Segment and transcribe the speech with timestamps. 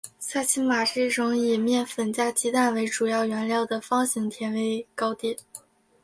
[0.17, 5.37] 萨其马是一种以面粉加鸡蛋为主要原料的方形甜味糕点。